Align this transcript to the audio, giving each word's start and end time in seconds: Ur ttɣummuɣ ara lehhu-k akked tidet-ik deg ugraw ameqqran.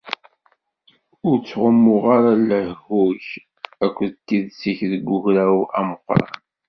Ur 1.27 1.35
ttɣummuɣ 1.39 2.03
ara 2.15 2.33
lehhu-k 2.47 3.25
akked 3.85 4.13
tidet-ik 4.27 4.79
deg 4.91 5.05
ugraw 5.15 5.59
ameqqran. 5.79 6.35